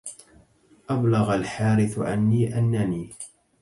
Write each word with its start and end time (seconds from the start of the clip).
أبلغ 0.89 1.35
الحارث 1.35 1.99
عني 1.99 2.57
أنني 2.57 3.09